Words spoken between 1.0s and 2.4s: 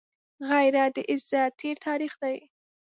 عزت تېر تاریخ دی